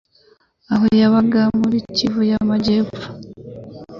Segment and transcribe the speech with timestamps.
[0.73, 3.07] aho yabaga muri Kivu y'amajyepfo,